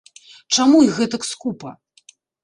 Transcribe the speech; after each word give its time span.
Чаму 0.55 0.79
іх 0.85 0.95
гэтак 1.01 1.27
скупа? 1.31 1.75